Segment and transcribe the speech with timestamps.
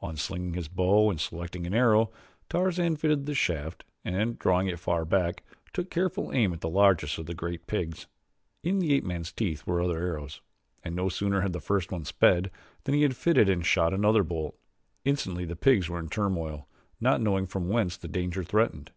[0.00, 2.12] Un slinging his bow and selecting an arrow,
[2.48, 7.18] Tarzan fitted the shaft and, drawing it far back, took careful aim at the largest
[7.18, 8.06] of the great pigs.
[8.62, 10.40] In the ape man's teeth were other arrows,
[10.84, 12.52] and no sooner had the first one sped,
[12.84, 14.56] than he had fitted and shot another bolt.
[15.04, 16.68] Instantly the pigs were in turmoil,
[17.00, 18.92] not knowing from whence the danger threatened.